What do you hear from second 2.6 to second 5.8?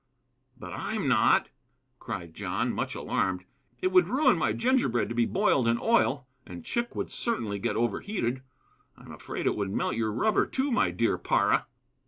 much alarmed. "It would ruin my gingerbread to be boiled in